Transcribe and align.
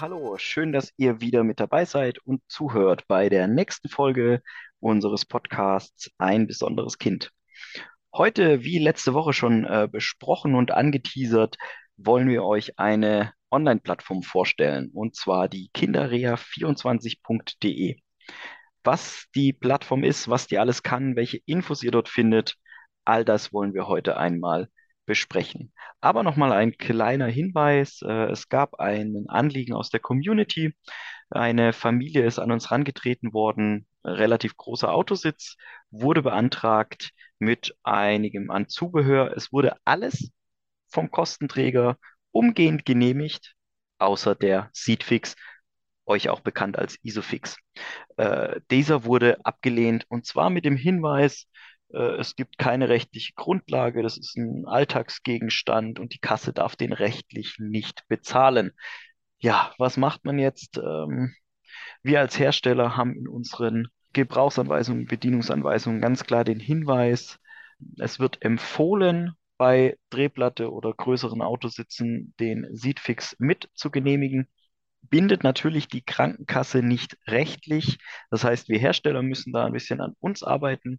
hallo, 0.00 0.38
schön, 0.38 0.72
dass 0.72 0.94
ihr 0.96 1.20
wieder 1.20 1.44
mit 1.44 1.60
dabei 1.60 1.84
seid 1.84 2.18
und 2.20 2.40
zuhört 2.48 3.06
bei 3.06 3.28
der 3.28 3.48
nächsten 3.48 3.90
Folge 3.90 4.42
unseres 4.78 5.26
Podcasts 5.26 6.10
Ein 6.16 6.46
besonderes 6.46 6.96
Kind. 6.96 7.32
Heute, 8.14 8.64
wie 8.64 8.78
letzte 8.78 9.12
Woche 9.12 9.34
schon 9.34 9.66
äh, 9.66 9.88
besprochen 9.92 10.54
und 10.54 10.70
angeteasert, 10.70 11.56
wollen 11.98 12.28
wir 12.28 12.44
euch 12.44 12.78
eine 12.78 13.34
Online-Plattform 13.50 14.22
vorstellen, 14.22 14.90
und 14.94 15.16
zwar 15.16 15.48
die 15.48 15.70
kinderrea24.de. 15.74 18.00
Was 18.82 19.26
die 19.34 19.52
Plattform 19.52 20.02
ist, 20.02 20.30
was 20.30 20.46
die 20.46 20.58
alles 20.58 20.82
kann, 20.82 21.14
welche 21.14 21.40
Infos 21.44 21.82
ihr 21.82 21.90
dort 21.90 22.08
findet, 22.08 22.56
all 23.04 23.24
das 23.24 23.52
wollen 23.52 23.74
wir 23.74 23.86
heute 23.86 24.16
einmal 24.16 24.70
besprechen. 25.06 25.72
Aber 26.00 26.22
nochmal 26.22 26.52
ein 26.52 26.76
kleiner 26.76 27.26
Hinweis. 27.26 28.00
Äh, 28.02 28.30
es 28.30 28.48
gab 28.48 28.80
ein 28.80 29.26
Anliegen 29.28 29.74
aus 29.74 29.90
der 29.90 30.00
Community. 30.00 30.74
Eine 31.30 31.72
Familie 31.72 32.26
ist 32.26 32.38
an 32.38 32.52
uns 32.52 32.70
herangetreten 32.70 33.32
worden, 33.32 33.86
relativ 34.04 34.56
großer 34.56 34.92
Autositz, 34.92 35.56
wurde 35.90 36.22
beantragt 36.22 37.10
mit 37.38 37.76
einigem 37.82 38.50
an 38.50 38.68
Zubehör. 38.68 39.32
Es 39.36 39.52
wurde 39.52 39.76
alles 39.84 40.32
vom 40.88 41.10
Kostenträger 41.10 41.96
umgehend 42.32 42.84
genehmigt, 42.84 43.54
außer 43.98 44.34
der 44.34 44.70
Seatfix, 44.72 45.36
euch 46.06 46.28
auch 46.28 46.40
bekannt 46.40 46.78
als 46.78 46.98
Isofix. 47.02 47.56
Äh, 48.16 48.60
dieser 48.70 49.04
wurde 49.04 49.38
abgelehnt 49.44 50.04
und 50.08 50.26
zwar 50.26 50.50
mit 50.50 50.64
dem 50.64 50.76
Hinweis, 50.76 51.46
es 51.92 52.36
gibt 52.36 52.58
keine 52.58 52.88
rechtliche 52.88 53.32
Grundlage, 53.34 54.02
das 54.02 54.16
ist 54.16 54.36
ein 54.36 54.66
Alltagsgegenstand 54.66 55.98
und 55.98 56.14
die 56.14 56.18
Kasse 56.18 56.52
darf 56.52 56.76
den 56.76 56.92
rechtlich 56.92 57.56
nicht 57.58 58.04
bezahlen. 58.08 58.72
Ja, 59.38 59.72
was 59.78 59.96
macht 59.96 60.24
man 60.24 60.38
jetzt? 60.38 60.78
Ähm, 60.78 61.34
wir 62.02 62.20
als 62.20 62.38
Hersteller 62.38 62.96
haben 62.96 63.14
in 63.16 63.28
unseren 63.28 63.88
Gebrauchsanweisungen, 64.12 65.06
Bedienungsanweisungen 65.06 66.00
ganz 66.00 66.24
klar 66.24 66.44
den 66.44 66.60
Hinweis, 66.60 67.38
es 67.98 68.18
wird 68.18 68.42
empfohlen, 68.42 69.34
bei 69.60 69.98
Drehplatte 70.08 70.72
oder 70.72 70.94
größeren 70.94 71.42
Autositzen 71.42 72.34
den 72.40 72.66
Seatfix 72.72 73.36
mit 73.38 73.68
zu 73.74 73.90
genehmigen. 73.90 74.48
Bindet 75.02 75.44
natürlich 75.44 75.86
die 75.86 76.00
Krankenkasse 76.00 76.82
nicht 76.82 77.18
rechtlich. 77.26 77.98
Das 78.30 78.42
heißt, 78.42 78.70
wir 78.70 78.78
Hersteller 78.78 79.20
müssen 79.20 79.52
da 79.52 79.66
ein 79.66 79.74
bisschen 79.74 80.00
an 80.00 80.14
uns 80.18 80.42
arbeiten. 80.42 80.98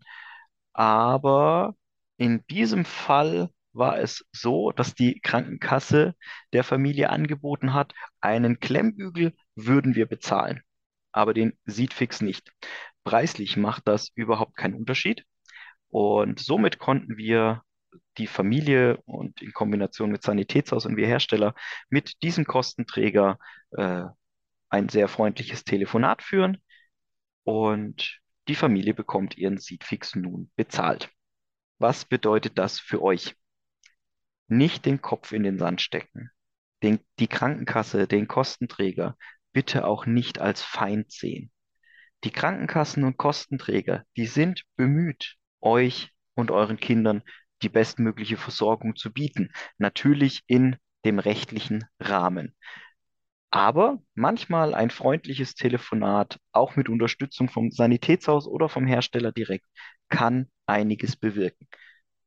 Aber 0.73 1.75
in 2.17 2.45
diesem 2.47 2.85
Fall 2.85 3.49
war 3.73 3.99
es 3.99 4.25
so, 4.31 4.71
dass 4.71 4.95
die 4.95 5.19
Krankenkasse 5.21 6.15
der 6.53 6.63
Familie 6.63 7.09
angeboten 7.09 7.73
hat, 7.73 7.93
einen 8.19 8.59
Klemmbügel 8.59 9.33
würden 9.55 9.95
wir 9.95 10.05
bezahlen, 10.07 10.61
aber 11.11 11.33
den 11.33 11.57
Seatfix 11.65 12.21
nicht. 12.21 12.51
Preislich 13.03 13.57
macht 13.57 13.87
das 13.87 14.09
überhaupt 14.15 14.55
keinen 14.57 14.75
Unterschied. 14.75 15.25
Und 15.89 16.39
somit 16.39 16.79
konnten 16.79 17.17
wir 17.17 17.63
die 18.17 18.27
Familie 18.27 18.97
und 19.05 19.41
in 19.41 19.51
Kombination 19.53 20.11
mit 20.11 20.23
Sanitätshaus 20.23 20.85
und 20.85 20.97
wir 20.97 21.07
Hersteller 21.07 21.55
mit 21.89 22.21
diesem 22.23 22.45
Kostenträger 22.45 23.37
äh, 23.71 24.03
ein 24.69 24.89
sehr 24.89 25.07
freundliches 25.07 25.63
Telefonat 25.65 26.21
führen 26.21 26.57
und 27.43 28.20
die 28.47 28.55
Familie 28.55 28.93
bekommt 28.93 29.37
ihren 29.37 29.57
Seatfix 29.57 30.15
nun 30.15 30.51
bezahlt. 30.55 31.11
Was 31.79 32.05
bedeutet 32.05 32.57
das 32.57 32.79
für 32.79 33.01
euch? 33.01 33.35
Nicht 34.47 34.85
den 34.85 35.01
Kopf 35.01 35.31
in 35.31 35.43
den 35.43 35.57
Sand 35.57 35.81
stecken. 35.81 36.29
Den, 36.83 36.99
die 37.19 37.27
Krankenkasse, 37.27 38.07
den 38.07 38.27
Kostenträger 38.27 39.17
bitte 39.53 39.85
auch 39.85 40.05
nicht 40.05 40.39
als 40.39 40.61
Feind 40.61 41.11
sehen. 41.11 41.51
Die 42.23 42.31
Krankenkassen 42.31 43.03
und 43.03 43.17
Kostenträger, 43.17 44.05
die 44.15 44.27
sind 44.27 44.63
bemüht, 44.75 45.37
euch 45.59 46.11
und 46.35 46.51
euren 46.51 46.77
Kindern 46.77 47.23
die 47.61 47.69
bestmögliche 47.69 48.37
Versorgung 48.37 48.95
zu 48.95 49.11
bieten. 49.11 49.51
Natürlich 49.77 50.43
in 50.47 50.77
dem 51.05 51.19
rechtlichen 51.19 51.85
Rahmen. 51.99 52.55
Aber 53.51 53.99
manchmal 54.15 54.73
ein 54.73 54.89
freundliches 54.89 55.55
Telefonat, 55.55 56.39
auch 56.53 56.77
mit 56.77 56.87
Unterstützung 56.87 57.49
vom 57.49 57.69
Sanitätshaus 57.69 58.47
oder 58.47 58.69
vom 58.69 58.87
Hersteller 58.87 59.33
direkt, 59.33 59.65
kann 60.09 60.49
einiges 60.65 61.17
bewirken. 61.17 61.67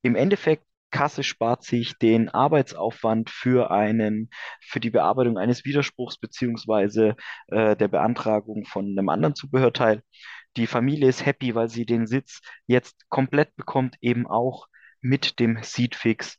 Im 0.02 0.16
Endeffekt, 0.16 0.64
Kasse 0.90 1.24
spart 1.24 1.64
sich 1.64 1.98
den 1.98 2.28
Arbeitsaufwand 2.28 3.28
für 3.28 3.72
einen, 3.72 4.30
für 4.60 4.78
die 4.78 4.90
Bearbeitung 4.90 5.38
eines 5.38 5.64
Widerspruchs 5.64 6.18
beziehungsweise 6.18 7.16
äh, 7.48 7.74
der 7.74 7.88
Beantragung 7.88 8.64
von 8.64 8.86
einem 8.86 9.08
anderen 9.08 9.34
Zubehörteil. 9.34 10.02
Die 10.56 10.68
Familie 10.68 11.08
ist 11.08 11.26
happy, 11.26 11.56
weil 11.56 11.68
sie 11.68 11.84
den 11.84 12.06
Sitz 12.06 12.42
jetzt 12.68 13.08
komplett 13.08 13.56
bekommt, 13.56 13.96
eben 14.02 14.28
auch 14.28 14.68
mit 15.00 15.40
dem 15.40 15.58
Seatfix 15.62 16.38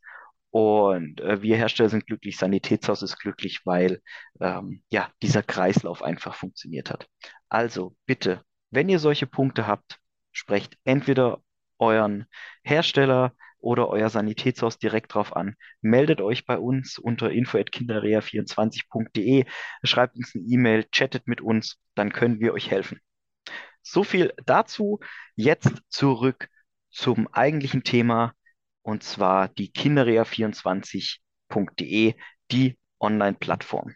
und 0.55 1.19
äh, 1.19 1.41
wir 1.41 1.57
Hersteller 1.57 1.89
sind 1.89 2.07
glücklich, 2.07 2.37
Sanitätshaus 2.37 3.01
ist 3.01 3.19
glücklich, 3.19 3.65
weil 3.65 4.01
ähm, 4.39 4.81
ja 4.89 5.11
dieser 5.21 5.43
Kreislauf 5.43 6.01
einfach 6.01 6.33
funktioniert 6.33 6.89
hat. 6.89 7.09
Also 7.49 7.93
bitte, 8.05 8.41
wenn 8.71 8.87
ihr 8.87 8.99
solche 8.99 9.27
Punkte 9.27 9.67
habt, 9.67 9.99
sprecht 10.31 10.77
entweder 10.85 11.41
euren 11.77 12.25
Hersteller 12.63 13.33
oder 13.57 13.89
euer 13.89 14.09
Sanitätshaus 14.09 14.79
direkt 14.79 15.13
drauf 15.13 15.35
an. 15.35 15.57
Meldet 15.81 16.21
euch 16.21 16.45
bei 16.45 16.57
uns 16.57 16.99
unter 16.99 17.31
info@kinderrea24.de, 17.31 19.43
schreibt 19.83 20.15
uns 20.15 20.35
eine 20.35 20.45
E-Mail, 20.45 20.85
chattet 20.89 21.27
mit 21.27 21.41
uns, 21.41 21.81
dann 21.95 22.13
können 22.13 22.39
wir 22.39 22.53
euch 22.53 22.71
helfen. 22.71 23.01
So 23.81 24.05
viel 24.05 24.33
dazu. 24.45 25.01
Jetzt 25.35 25.81
zurück 25.89 26.47
zum 26.91 27.27
eigentlichen 27.33 27.83
Thema 27.83 28.33
und 28.85 29.03
zwar 29.03 29.49
die 29.49 29.71
kinderrea24.de, 29.71 32.15
die 32.51 32.77
Online-Plattform. 32.99 33.95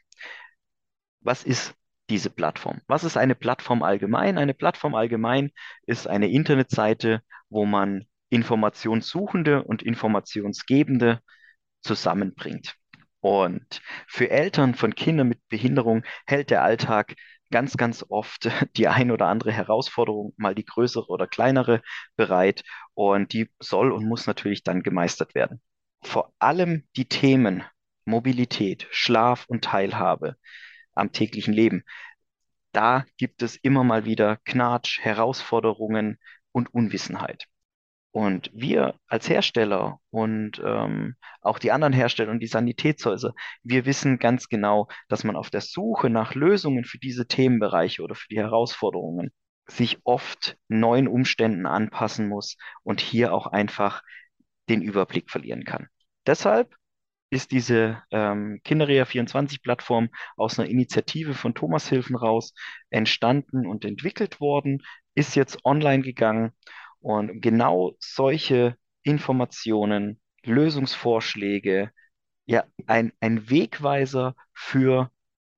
Was 1.21 1.43
ist 1.43 1.75
diese 2.09 2.31
Plattform? 2.31 2.81
Was 2.87 3.03
ist 3.03 3.15
eine 3.15 3.35
Plattform 3.35 3.83
allgemein? 3.83 4.39
Eine 4.39 4.55
Plattform 4.55 4.95
allgemein 4.95 5.51
ist 5.85 6.07
eine 6.07 6.29
Internetseite, 6.29 7.21
wo 7.49 7.67
man 7.67 8.07
Informationssuchende 8.29 9.63
und 9.63 9.83
Informationsgebende 9.83 11.19
zusammenbringt. 11.81 12.75
Und 13.19 13.83
für 14.07 14.31
Eltern 14.31 14.73
von 14.73 14.95
Kindern 14.95 15.27
mit 15.27 15.47
Behinderung 15.49 16.03
hält 16.25 16.49
der 16.49 16.63
Alltag 16.63 17.13
ganz, 17.51 17.77
ganz 17.77 18.05
oft 18.09 18.49
die 18.77 18.87
ein 18.87 19.11
oder 19.11 19.27
andere 19.27 19.51
Herausforderung, 19.51 20.33
mal 20.37 20.55
die 20.55 20.65
größere 20.65 21.07
oder 21.07 21.27
kleinere 21.27 21.81
bereit. 22.15 22.63
Und 22.93 23.33
die 23.33 23.49
soll 23.59 23.91
und 23.91 24.05
muss 24.07 24.27
natürlich 24.27 24.63
dann 24.63 24.83
gemeistert 24.83 25.35
werden. 25.35 25.61
Vor 26.01 26.33
allem 26.39 26.87
die 26.95 27.05
Themen 27.05 27.63
Mobilität, 28.05 28.87
Schlaf 28.91 29.45
und 29.47 29.63
Teilhabe 29.63 30.35
am 30.93 31.11
täglichen 31.11 31.53
Leben. 31.53 31.83
Da 32.71 33.05
gibt 33.17 33.41
es 33.41 33.55
immer 33.55 33.83
mal 33.83 34.05
wieder 34.05 34.37
Knatsch, 34.45 34.99
Herausforderungen 35.01 36.19
und 36.51 36.73
Unwissenheit. 36.73 37.47
Und 38.11 38.49
wir 38.53 38.95
als 39.07 39.29
Hersteller 39.29 39.99
und 40.09 40.61
ähm, 40.65 41.15
auch 41.41 41.59
die 41.59 41.71
anderen 41.71 41.93
Hersteller 41.93 42.31
und 42.31 42.39
die 42.39 42.47
Sanitätshäuser, 42.47 43.33
wir 43.61 43.85
wissen 43.85 44.17
ganz 44.17 44.49
genau, 44.49 44.87
dass 45.09 45.23
man 45.23 45.35
auf 45.35 45.51
der 45.51 45.61
Suche 45.61 46.09
nach 46.09 46.33
Lösungen 46.33 46.85
für 46.85 46.97
diese 46.97 47.27
Themenbereiche 47.27 48.01
oder 48.01 48.15
für 48.15 48.27
die 48.29 48.39
Herausforderungen 48.39 49.31
sich 49.67 49.99
oft 50.03 50.57
neuen 50.67 51.07
Umständen 51.07 51.67
anpassen 51.67 52.27
muss 52.27 52.57
und 52.81 52.99
hier 52.99 53.31
auch 53.31 53.45
einfach 53.45 54.01
den 54.69 54.81
Überblick 54.81 55.29
verlieren 55.29 55.63
kann. 55.63 55.87
Deshalb 56.25 56.73
ist 57.31 57.51
diese 57.51 58.01
ähm, 58.09 58.59
Kinderrea24-Plattform 58.65 60.09
aus 60.35 60.57
einer 60.57 60.67
Initiative 60.67 61.35
von 61.35 61.53
Thomas 61.53 61.87
Hilfen 61.87 62.15
raus 62.15 62.53
entstanden 62.89 63.67
und 63.67 63.85
entwickelt 63.85 64.39
worden, 64.39 64.81
ist 65.13 65.35
jetzt 65.35 65.63
online 65.63 66.01
gegangen 66.01 66.53
und 67.01 67.41
genau 67.41 67.93
solche 67.99 68.75
Informationen, 69.03 70.19
Lösungsvorschläge, 70.43 71.91
ja, 72.45 72.65
ein, 72.87 73.13
ein 73.19 73.49
Wegweiser 73.49 74.35
für 74.53 75.11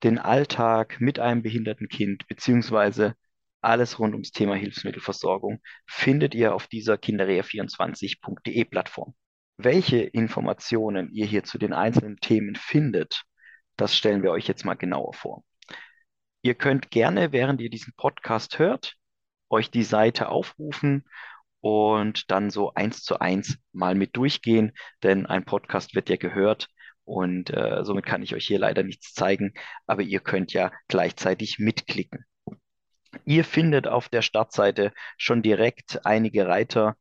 den 0.04 0.18
Alltag 0.18 1.00
mit 1.00 1.20
einem 1.20 1.42
behinderten 1.42 1.88
Kind, 1.88 2.28
beziehungsweise 2.28 3.16
alles 3.62 4.00
rund 4.00 4.14
ums 4.14 4.32
Thema 4.32 4.56
Hilfsmittelversorgung, 4.56 5.62
findet 5.86 6.34
ihr 6.34 6.56
auf 6.56 6.68
dieser 6.68 6.96
kinderrea24.de 6.96 8.66
Plattform. 8.66 9.14
Welche 9.58 10.00
Informationen 10.00 11.12
ihr 11.14 11.28
hier 11.28 11.44
zu 11.44 11.60
den 11.60 11.74
einzelnen 11.74 12.18
Themen 12.18 12.56
findet, 12.56 13.24
das 13.78 13.96
stellen 13.96 14.24
wir 14.24 14.32
euch 14.32 14.48
jetzt 14.48 14.66
mal 14.66 14.74
genauer 14.74 15.14
vor. 15.14 15.44
Ihr 16.42 16.56
könnt 16.56 16.90
gerne, 16.90 17.32
während 17.32 17.62
ihr 17.62 17.70
diesen 17.70 17.94
Podcast 17.96 18.58
hört, 18.58 18.96
euch 19.50 19.70
die 19.70 19.84
Seite 19.84 20.30
aufrufen 20.30 21.06
und 21.62 22.32
dann 22.32 22.50
so 22.50 22.74
eins 22.74 23.04
zu 23.04 23.20
eins 23.20 23.58
mal 23.72 23.96
mit 23.96 24.16
durchgehen, 24.18 24.74
denn 25.04 25.26
ein 25.26 25.46
Podcast 25.46 25.96
wird 25.96 26.10
ja 26.10 26.18
gehört 26.18 26.70
Und 27.04 27.50
äh, 27.52 27.84
somit 27.84 28.06
kann 28.06 28.22
ich 28.24 28.36
euch 28.36 28.48
hier 28.48 28.60
leider 28.60 28.84
nichts 28.84 29.14
zeigen, 29.14 29.54
aber 29.88 30.02
ihr 30.04 30.20
könnt 30.20 30.54
ja 30.54 30.72
gleichzeitig 30.88 31.60
mitklicken. 31.60 32.26
Ihr 33.26 33.44
findet 33.44 33.88
auf 33.88 34.10
der 34.10 34.22
Startseite 34.22 34.94
schon 35.18 35.42
direkt 35.42 36.06
einige 36.06 36.48
Reiter, 36.48 36.96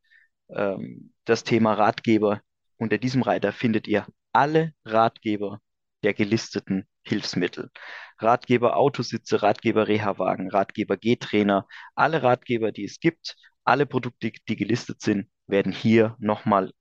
ähm, 0.48 1.12
das 1.24 1.44
Thema 1.44 1.74
Ratgeber. 1.74 2.40
Unter 2.78 2.98
diesem 2.98 3.22
Reiter 3.22 3.52
findet 3.52 3.86
ihr 3.86 4.06
alle 4.32 4.72
Ratgeber 4.84 5.60
der 6.02 6.14
gelisteten 6.14 6.88
Hilfsmittel. 7.02 7.70
Ratgeber 8.18 8.76
Autositze, 8.76 9.42
Ratgeber 9.42 9.88
Reha-Wagen, 9.88 10.50
Ratgeber 10.50 10.96
G-Trainer, 10.96 11.66
alle 11.94 12.22
Ratgeber, 12.22 12.72
die 12.72 12.84
es 12.84 13.00
gibt, 13.00 13.36
alle 13.64 13.86
Produkte, 13.86 14.32
die 14.48 14.56
gelistet 14.56 15.00
sind, 15.00 15.28
werden 15.46 15.72
hier 15.72 16.16
nochmal 16.18 16.72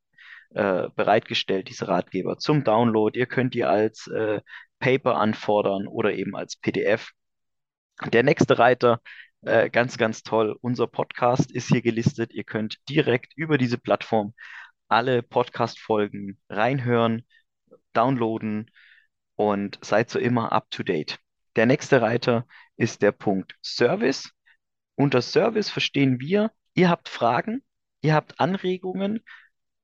äh, 0.51 0.89
bereitgestellt, 0.95 1.69
diese 1.69 1.87
Ratgeber 1.87 2.37
zum 2.37 2.63
Download. 2.63 3.17
Ihr 3.17 3.27
könnt 3.27 3.53
die 3.53 3.65
als 3.65 4.07
äh, 4.07 4.41
Paper 4.79 5.15
anfordern 5.17 5.87
oder 5.87 6.13
eben 6.13 6.35
als 6.35 6.55
PDF. 6.55 7.11
Der 8.13 8.23
nächste 8.23 8.57
Reiter, 8.57 9.01
äh, 9.41 9.69
ganz, 9.69 9.97
ganz 9.97 10.23
toll. 10.23 10.57
Unser 10.61 10.87
Podcast 10.87 11.51
ist 11.51 11.67
hier 11.67 11.81
gelistet. 11.81 12.33
Ihr 12.33 12.43
könnt 12.43 12.77
direkt 12.89 13.33
über 13.35 13.57
diese 13.57 13.77
Plattform 13.77 14.33
alle 14.87 15.21
Podcast-Folgen 15.21 16.39
reinhören, 16.49 17.25
downloaden 17.93 18.71
und 19.35 19.79
seid 19.81 20.09
so 20.09 20.19
immer 20.19 20.51
up 20.51 20.69
to 20.71 20.83
date. 20.83 21.19
Der 21.55 21.65
nächste 21.65 22.01
Reiter 22.01 22.47
ist 22.75 23.01
der 23.01 23.11
Punkt 23.11 23.55
Service. 23.63 24.31
Unter 24.95 25.21
Service 25.21 25.69
verstehen 25.69 26.19
wir, 26.19 26.51
ihr 26.79 26.89
habt 26.89 27.09
Fragen, 27.09 27.61
ihr 28.01 28.13
habt 28.13 28.39
Anregungen, 28.39 29.19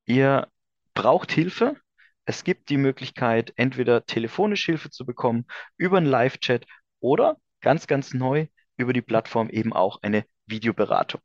ihr 0.05 0.47
braucht 0.93 1.29
Hilfe. 1.29 1.75
Es 2.23 2.45
gibt 2.45 2.69
die 2.69 2.77
Möglichkeit, 2.77 3.51
entweder 3.57 4.05
telefonisch 4.05 4.65
Hilfe 4.65 4.89
zu 4.89 5.05
bekommen, 5.05 5.45
über 5.75 5.97
einen 5.97 6.05
Live-Chat 6.05 6.65
oder 7.01 7.35
ganz, 7.59 7.87
ganz 7.87 8.13
neu 8.13 8.47
über 8.77 8.93
die 8.93 9.01
Plattform 9.01 9.49
eben 9.49 9.73
auch 9.73 10.01
eine 10.03 10.23
Videoberatung. 10.45 11.19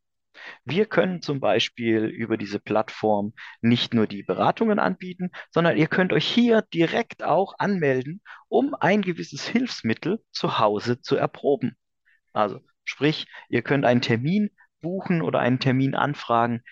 Wir 0.65 0.87
können 0.87 1.23
zum 1.23 1.39
Beispiel 1.39 2.05
über 2.07 2.37
diese 2.37 2.59
Plattform 2.59 3.33
nicht 3.61 3.95
nur 3.95 4.09
die 4.09 4.25
Beratungen 4.25 4.81
anbieten, 4.81 5.31
sondern 5.53 5.77
ihr 5.77 5.87
könnt 5.87 6.13
euch 6.13 6.27
hier 6.27 6.63
direkt 6.75 7.23
auch 7.23 7.55
anmelden, 7.59 8.23
um 8.49 8.75
ein 8.75 9.03
gewisses 9.03 9.47
Hilfsmittel 9.47 10.21
zu 10.33 10.59
Hause 10.59 11.01
zu 11.01 11.15
erproben. 11.15 11.77
Also 12.33 12.59
sprich, 12.85 13.27
ihr 13.49 13.63
könnt 13.63 13.85
einen 13.85 14.01
Termin 14.01 14.51
buchen 14.81 15.23
oder 15.23 15.41
einen 15.41 15.61
Termin 15.61 15.95
anfragen, 15.95 16.63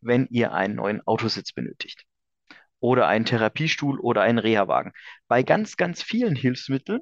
wenn 0.00 0.26
ihr 0.30 0.52
einen 0.52 0.76
neuen 0.76 1.06
Autositz 1.06 1.52
benötigt 1.52 2.04
oder 2.80 3.06
einen 3.06 3.26
Therapiestuhl 3.26 4.00
oder 4.00 4.22
einen 4.22 4.38
Reha-Wagen. 4.38 4.92
Bei 5.28 5.42
ganz, 5.42 5.76
ganz 5.76 6.02
vielen 6.02 6.34
Hilfsmitteln 6.34 7.00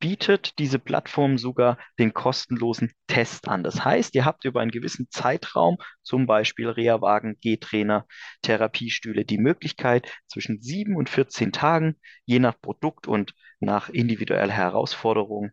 bietet 0.00 0.58
diese 0.58 0.78
Plattform 0.78 1.38
sogar 1.38 1.78
den 1.98 2.12
kostenlosen 2.12 2.92
Test 3.06 3.48
an. 3.48 3.62
Das 3.62 3.84
heißt, 3.84 4.14
ihr 4.14 4.24
habt 4.24 4.44
über 4.44 4.60
einen 4.60 4.70
gewissen 4.70 5.08
Zeitraum, 5.10 5.78
zum 6.02 6.26
Beispiel 6.26 6.68
Reha-Wagen, 6.68 7.38
G-Trainer, 7.40 8.06
Therapiestühle, 8.42 9.24
die 9.24 9.38
Möglichkeit, 9.38 10.10
zwischen 10.26 10.60
sieben 10.60 10.96
und 10.96 11.08
14 11.08 11.52
Tagen, 11.52 11.96
je 12.26 12.38
nach 12.38 12.60
Produkt 12.60 13.06
und 13.06 13.34
nach 13.60 13.88
individueller 13.88 14.52
Herausforderung 14.52 15.52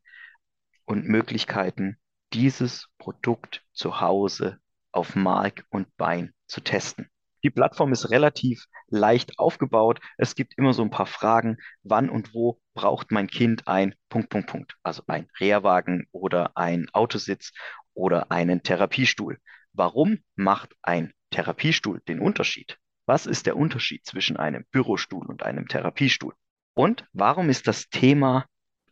und 0.86 1.06
Möglichkeiten, 1.06 1.98
dieses 2.34 2.88
Produkt 2.98 3.64
zu 3.74 4.02
Hause 4.02 4.60
auf 4.92 5.16
Mark 5.16 5.66
und 5.70 5.96
Bein 5.98 6.34
zu 6.48 6.62
testen. 6.62 7.10
Die 7.44 7.50
Plattform 7.50 7.92
ist 7.92 8.12
relativ 8.12 8.66
leicht 8.88 9.40
aufgebaut. 9.40 10.00
Es 10.18 10.36
gibt 10.36 10.58
immer 10.58 10.74
so 10.74 10.84
ein 10.84 10.92
paar 10.92 11.08
Fragen, 11.08 11.58
wann 11.82 12.10
und 12.10 12.34
wo 12.34 12.60
braucht 12.76 13.12
mein 13.12 13.28
Kind 13.28 13.68
ein 13.68 13.96
Punkt, 14.10 14.30
Punkt, 14.30 14.48
Punkt. 14.50 14.76
Also 14.84 15.04
ein 15.08 15.28
Reha-Wagen 15.40 16.08
oder 16.12 16.56
ein 16.56 16.88
Autositz 16.94 17.52
oder 17.94 18.32
einen 18.32 18.62
Therapiestuhl. 18.62 19.40
Warum 19.74 20.20
macht 20.36 20.76
ein 20.82 21.14
Therapiestuhl 21.32 22.02
den 22.08 22.20
Unterschied? 22.20 22.78
Was 23.06 23.26
ist 23.26 23.48
der 23.48 23.58
Unterschied 23.58 24.06
zwischen 24.06 24.38
einem 24.38 24.66
Bürostuhl 24.72 25.26
und 25.26 25.44
einem 25.44 25.68
Therapiestuhl? 25.68 26.34
Und 26.74 27.06
warum 27.14 27.50
ist 27.50 27.68
das 27.68 27.90
Thema 27.90 28.46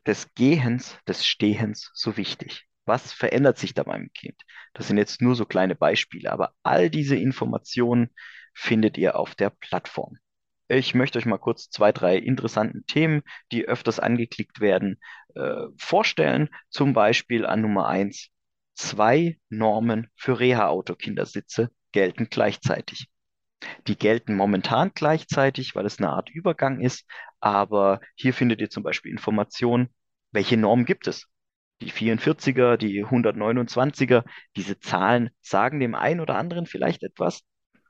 des 0.06 0.34
Gehens, 0.34 0.98
des 1.08 1.26
Stehens 1.26 1.92
so 1.94 2.18
wichtig? 2.18 2.69
Was 2.90 3.14
verändert 3.14 3.60
sich 3.60 3.76
da 3.76 3.84
beim 3.84 4.12
Kind? 4.14 4.42
Das 4.74 4.88
sind 4.88 4.98
jetzt 4.98 5.22
nur 5.22 5.36
so 5.36 5.46
kleine 5.46 5.76
Beispiele, 5.76 6.32
aber 6.32 6.56
all 6.64 6.90
diese 6.90 7.16
Informationen 7.16 8.10
findet 8.56 8.98
ihr 8.98 9.16
auf 9.16 9.36
der 9.36 9.52
Plattform. 9.52 10.18
Ich 10.68 10.96
möchte 10.96 11.20
euch 11.20 11.28
mal 11.28 11.38
kurz 11.38 11.70
zwei, 11.70 11.92
drei 11.92 12.18
interessanten 12.18 12.88
Themen, 12.88 13.22
die 13.52 13.68
öfters 13.68 14.00
angeklickt 14.00 14.60
werden, 14.60 15.00
äh, 15.36 15.68
vorstellen. 15.78 16.50
Zum 16.70 16.94
Beispiel 16.94 17.46
an 17.46 17.62
Nummer 17.62 17.88
eins: 17.88 18.30
Zwei 18.74 19.38
Normen 19.50 20.08
für 20.16 20.40
Reha-Auto-Kindersitze 20.40 21.70
gelten 21.92 22.30
gleichzeitig. 22.32 23.08
Die 23.86 24.00
gelten 24.00 24.34
momentan 24.34 24.94
gleichzeitig, 24.96 25.76
weil 25.76 25.86
es 25.86 26.00
eine 26.00 26.10
Art 26.10 26.32
Übergang 26.32 26.82
ist, 26.82 27.06
aber 27.40 28.02
hier 28.16 28.34
findet 28.34 28.62
ihr 28.62 28.72
zum 28.72 28.82
Beispiel 28.82 29.12
Informationen, 29.12 29.90
welche 30.32 30.58
Normen 30.58 30.86
gibt 30.86 31.06
es. 31.06 31.28
Die 31.82 31.92
44er, 31.92 32.78
die 32.78 33.06
129er, 33.06 34.26
diese 34.56 34.80
Zahlen 34.80 35.30
sagen 35.42 35.80
dem 35.80 35.96
einen 35.96 36.20
oder 36.20 36.36
anderen 36.36 36.66
vielleicht 36.66 37.04
etwas, 37.04 37.42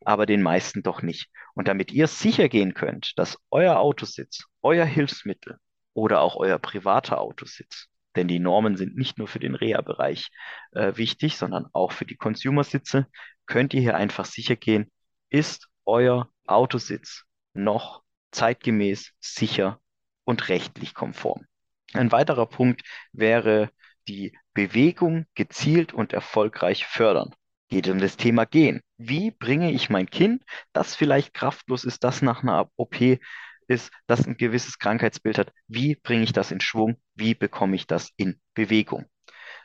aber 0.06 0.26
den 0.26 0.42
meisten 0.42 0.84
doch 0.84 1.02
nicht. 1.02 1.30
Und 1.56 1.68
damit 1.68 1.92
ihr 1.92 2.08
sicher 2.08 2.50
gehen 2.50 2.74
könnt, 2.74 3.18
dass 3.18 3.38
euer 3.50 3.78
Autositz, 3.80 4.46
euer 4.62 4.86
Hilfsmittel 4.86 5.58
oder 5.94 6.22
auch 6.22 6.36
euer 6.36 6.60
privater 6.60 7.20
Autositz, 7.20 7.88
denn 8.16 8.28
die 8.28 8.40
Normen 8.40 8.76
sind 8.78 8.96
nicht 8.96 9.18
nur 9.18 9.28
für 9.28 9.40
den 9.40 9.56
Reha-Bereich 9.56 10.30
äh, 10.72 10.96
wichtig, 10.96 11.38
sondern 11.38 11.68
auch 11.74 11.92
für 11.92 12.06
die 12.06 12.16
Consumer-Sitze, 12.16 13.08
könnt 13.46 13.74
ihr 13.74 13.82
hier 13.82 13.96
einfach 13.96 14.26
sicher 14.26 14.56
gehen, 14.56 14.92
ist 15.30 15.68
euer 15.86 16.30
Autositz 16.46 17.24
noch 17.54 18.04
zeitgemäß, 18.32 19.12
sicher 19.20 19.80
und 20.24 20.50
rechtlich 20.50 20.94
konform. 20.94 21.46
Ein 21.94 22.12
weiterer 22.12 22.46
Punkt 22.46 22.84
wäre 23.14 23.72
die 24.08 24.38
Bewegung 24.54 25.26
gezielt 25.36 25.94
und 25.94 26.14
erfolgreich 26.14 26.86
fördern 26.86 27.34
geht 27.70 27.88
um 27.88 28.00
das 28.00 28.18
Thema 28.18 28.46
Gehen. 28.46 28.82
Wie 28.98 29.32
bringe 29.32 29.72
ich 29.72 29.90
mein 29.90 30.10
Kind, 30.10 30.44
das 30.74 30.96
vielleicht 30.96 31.34
kraftlos 31.34 31.86
ist, 31.86 32.04
das 32.04 32.22
nach 32.22 32.44
einer 32.44 32.70
OP 32.76 33.20
ist, 33.68 33.92
das 34.08 34.28
ein 34.28 34.36
gewisses 34.36 34.80
Krankheitsbild 34.80 35.38
hat, 35.38 35.54
wie 35.68 35.96
bringe 35.96 36.24
ich 36.24 36.34
das 36.34 36.52
in 36.52 36.60
Schwung? 36.60 36.98
Wie 37.14 37.36
bekomme 37.36 37.76
ich 37.76 37.86
das 37.86 38.10
in 38.18 38.42
Bewegung? 38.56 39.06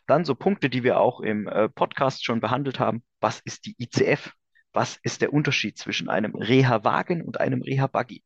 Dann 0.06 0.26
so 0.26 0.34
Punkte, 0.34 0.68
die 0.68 0.84
wir 0.84 1.00
auch 1.00 1.20
im 1.20 1.48
äh, 1.48 1.70
Podcast 1.70 2.24
schon 2.24 2.40
behandelt 2.40 2.78
haben. 2.78 3.02
Was 3.20 3.40
ist 3.40 3.64
die 3.64 3.74
ICF? 3.78 4.32
Was 4.74 4.98
ist 5.02 5.22
der 5.22 5.32
Unterschied 5.32 5.78
zwischen 5.78 6.10
einem 6.10 6.34
Reha-Wagen 6.34 7.22
und 7.22 7.40
einem 7.40 7.62
Reha-Buggy? 7.62 8.22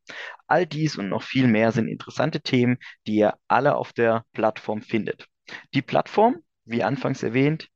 All 0.49 0.67
dies 0.67 0.97
und 0.97 1.09
noch 1.09 1.23
viel 1.23 1.47
mehr 1.47 1.71
sind 1.71 1.87
interessante 1.87 2.41
Themen, 2.41 2.79
die 3.07 3.17
ihr 3.19 3.39
alle 3.47 3.77
auf 3.77 3.93
der 3.93 4.25
Plattform 4.33 4.83
findet. 4.83 5.29
Die 5.75 5.83
Plattform, 5.83 6.39
wie 6.65 6.83
anfangs 6.83 7.23
erwähnt, 7.23 7.69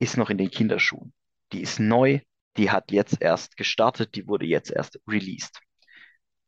ist 0.00 0.16
noch 0.16 0.30
in 0.30 0.38
den 0.38 0.50
Kinderschuhen 0.50 1.12
die 1.54 1.62
ist 1.62 1.78
neu, 1.78 2.20
die 2.56 2.70
hat 2.70 2.90
jetzt 2.90 3.22
erst 3.22 3.56
gestartet, 3.56 4.14
die 4.14 4.26
wurde 4.26 4.44
jetzt 4.44 4.70
erst 4.70 5.00
released. 5.08 5.60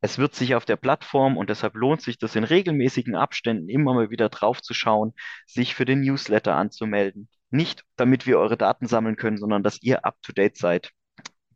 Es 0.01 0.19
wird 0.19 0.35
sich 0.35 0.55
auf 0.55 0.65
der 0.65 0.77
Plattform 0.77 1.37
und 1.37 1.49
deshalb 1.49 1.75
lohnt 1.75 2.03
sich 2.03 2.19
das 2.19 2.37
in 2.37 2.45
regelmäßigen 2.45 3.15
Abständen 3.15 3.69
immer 3.69 3.95
mal 3.95 4.11
wieder 4.11 4.29
drauf 4.29 4.61
zu 4.61 4.75
schauen, 4.75 5.15
sich 5.47 5.75
für 5.75 5.85
den 5.85 6.01
Newsletter 6.01 6.55
anzumelden. 6.55 7.29
Nicht 7.51 7.85
damit 7.97 8.27
wir 8.27 8.39
eure 8.39 8.57
Daten 8.57 8.87
sammeln 8.87 9.17
können, 9.17 9.39
sondern 9.39 9.63
dass 9.63 9.81
ihr 9.83 10.05
up 10.05 10.21
to 10.23 10.33
date 10.33 10.57
seid. 10.57 10.91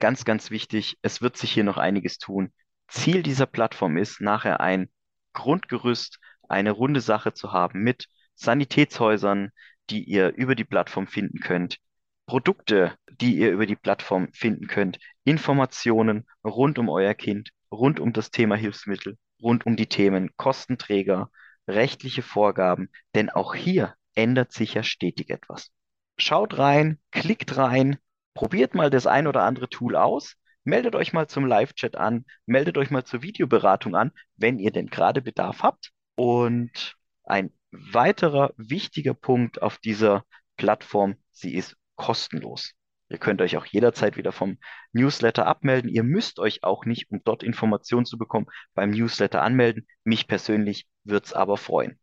Ganz, 0.01 0.25
ganz 0.25 0.51
wichtig, 0.51 0.99
es 1.03 1.23
wird 1.23 1.37
sich 1.37 1.53
hier 1.53 1.63
noch 1.63 1.77
einiges 1.77 2.19
tun. 2.19 2.53
Ziel 2.89 3.23
dieser 3.23 3.47
Plattform 3.47 3.97
ist, 3.97 4.21
nachher 4.21 4.61
ein 4.61 4.89
Grundgerüst, 5.35 6.19
eine 6.49 6.73
runde 6.73 7.01
Sache 7.01 7.35
zu 7.35 7.53
haben 7.53 7.83
mit 7.83 8.09
Sanitätshäusern, 8.35 9.51
die 9.91 10.03
ihr 10.03 10.35
über 10.35 10.55
die 10.55 10.65
Plattform 10.65 11.07
finden 11.07 11.41
könnt, 11.41 11.79
Produkte, 12.27 12.97
die 13.21 13.37
ihr 13.37 13.51
über 13.53 13.67
die 13.67 13.77
Plattform 13.77 14.33
finden 14.33 14.67
könnt, 14.67 14.99
Informationen 15.25 16.27
rund 16.45 16.79
um 16.79 16.89
euer 16.89 17.15
Kind, 17.15 17.51
rund 17.71 18.01
um 18.01 18.13
das 18.13 18.31
Thema 18.31 18.57
Hilfsmittel, 18.57 19.19
rund 19.43 19.67
um 19.67 19.77
die 19.77 19.89
Themen 19.89 20.31
Kostenträger, 20.37 21.31
rechtliche 21.69 22.23
Vorgaben, 22.23 22.89
denn 23.15 23.31
auch 23.31 23.55
hier 23.55 23.95
ändert 24.15 24.53
sich 24.53 24.75
ja 24.75 24.83
stetig 24.83 25.31
etwas. 25.31 25.71
Schaut 26.17 26.59
rein, 26.59 26.99
klickt 27.11 27.57
rein, 27.57 27.99
probiert 28.35 28.75
mal 28.75 28.91
das 28.91 29.07
ein 29.07 29.27
oder 29.27 29.43
andere 29.43 29.69
Tool 29.69 29.97
aus, 29.97 30.37
meldet 30.65 30.95
euch 30.95 31.13
mal 31.13 31.29
zum 31.29 31.47
Live-Chat 31.47 31.97
an, 31.97 32.25
meldet 32.47 32.79
euch 32.79 32.91
mal 32.91 33.05
zur 33.05 33.23
Videoberatung 33.23 33.95
an, 33.95 34.13
wenn 34.37 34.59
ihr 34.59 34.71
denn 34.71 34.87
gerade 34.87 35.23
Bedarf 35.23 35.63
habt. 35.63 35.91
Und 36.15 36.97
ein 37.25 37.53
weiterer 37.71 38.53
wichtiger 38.57 39.15
Punkt 39.15 39.63
auf 39.63 39.79
dieser 39.79 40.25
Plattform, 40.57 41.17
sie 41.31 41.55
ist 41.55 41.77
kostenlos. 41.97 42.73
Ihr 43.09 43.19
könnt 43.19 43.43
euch 43.43 43.57
auch 43.57 43.67
jederzeit 43.67 44.17
wieder 44.17 44.31
vom 44.31 44.59
Newsletter 44.93 45.47
abmelden. 45.47 45.91
Ihr 45.91 46.05
müsst 46.05 46.39
euch 46.39 46.63
auch 46.63 46.85
nicht, 46.85 47.11
um 47.11 47.21
dort 47.25 47.43
Informationen 47.43 48.07
zu 48.07 48.17
bekommen, 48.17 48.47
beim 48.75 48.91
Newsletter 48.91 49.43
anmelden. 49.43 49.87
Mich 50.05 50.29
persönlich 50.29 50.87
würde 51.03 51.27
es 51.27 51.33
aber 51.33 51.57
freuen. 51.57 51.99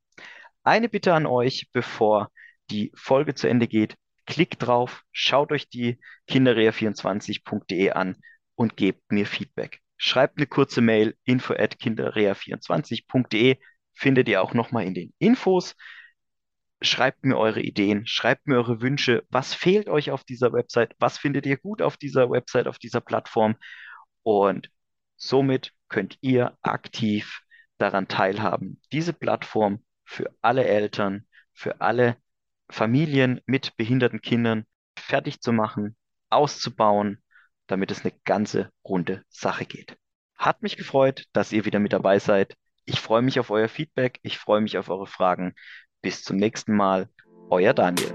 Eine 0.63 0.89
Bitte 0.89 1.13
an 1.13 1.25
euch, 1.25 1.69
bevor 1.71 2.29
die 2.69 2.91
Folge 2.93 3.35
zu 3.35 3.47
Ende 3.47 3.69
geht. 3.69 3.95
Klickt 4.27 4.61
drauf, 4.61 5.03
schaut 5.11 5.51
euch 5.53 5.69
die 5.69 5.99
kinderrea24.de 6.29 7.91
an 7.91 8.17
und 8.55 8.75
gebt 8.75 9.11
mir 9.11 9.25
Feedback. 9.25 9.79
Schreibt 9.95 10.37
eine 10.37 10.47
kurze 10.47 10.81
Mail, 10.81 11.15
info 11.23 11.53
at 11.53 11.77
kinderrea24.de, 11.77 13.57
findet 13.93 14.27
ihr 14.27 14.43
auch 14.43 14.53
nochmal 14.53 14.85
in 14.85 14.93
den 14.93 15.13
Infos. 15.17 15.75
Schreibt 16.81 17.23
mir 17.23 17.37
eure 17.37 17.61
Ideen, 17.61 18.05
schreibt 18.05 18.47
mir 18.47 18.57
eure 18.57 18.81
Wünsche. 18.81 19.23
Was 19.29 19.55
fehlt 19.55 19.87
euch 19.87 20.11
auf 20.11 20.25
dieser 20.25 20.51
Website? 20.53 20.93
Was 20.99 21.17
findet 21.17 21.45
ihr 21.45 21.57
gut 21.57 21.81
auf 21.81 21.97
dieser 21.97 22.29
Website, 22.29 22.67
auf 22.67 22.77
dieser 22.77 23.01
Plattform? 23.01 23.55
Und 24.23 24.69
somit 25.15 25.73
könnt 25.87 26.17
ihr 26.21 26.57
aktiv 26.61 27.41
daran 27.77 28.07
teilhaben, 28.09 28.81
diese 28.91 29.13
Plattform 29.13 29.83
für 30.03 30.35
alle 30.41 30.65
Eltern, 30.65 31.25
für 31.53 31.79
alle 31.79 32.17
Familien 32.69 33.41
mit 33.45 33.75
behinderten 33.77 34.21
Kindern 34.21 34.65
fertig 34.97 35.41
zu 35.41 35.51
machen, 35.51 35.95
auszubauen, 36.29 37.21
damit 37.67 37.91
es 37.91 38.03
eine 38.03 38.13
ganze 38.25 38.71
runde 38.83 39.23
Sache 39.29 39.65
geht. 39.65 39.97
Hat 40.35 40.61
mich 40.61 40.77
gefreut, 40.77 41.25
dass 41.33 41.51
ihr 41.51 41.65
wieder 41.65 41.79
mit 41.79 41.93
dabei 41.93 42.19
seid. 42.19 42.55
Ich 42.85 42.99
freue 42.99 43.21
mich 43.21 43.39
auf 43.39 43.49
euer 43.49 43.67
Feedback, 43.67 44.19
ich 44.21 44.37
freue 44.37 44.61
mich 44.61 44.77
auf 44.77 44.89
eure 44.89 45.07
Fragen. 45.07 45.53
Bis 46.01 46.23
zum 46.23 46.37
nächsten 46.37 46.75
Mal, 46.75 47.09
euer 47.49 47.73
Daniel. 47.73 48.13